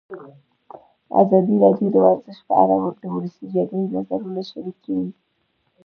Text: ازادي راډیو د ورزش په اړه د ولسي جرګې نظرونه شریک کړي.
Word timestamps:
ازادي 1.21 1.55
راډیو 1.63 1.89
د 1.93 1.97
ورزش 2.05 2.37
په 2.47 2.53
اړه 2.61 2.77
د 3.01 3.03
ولسي 3.15 3.45
جرګې 3.53 3.91
نظرونه 3.95 4.41
شریک 4.49 4.77
کړي. 4.85 5.07